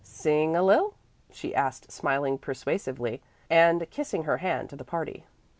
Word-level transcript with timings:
"Sing 0.03 0.55
a 0.55 0.63
lil'?" 0.63 0.95
she 1.29 1.53
asked, 1.53 1.91
smiling 1.91 2.39
persuasively 2.39 3.21
and 3.51 3.87
kissing 3.91 4.23
her 4.23 4.37
hand 4.37 4.67
to 4.71 4.75
the 4.75 4.83
party. 4.83 5.27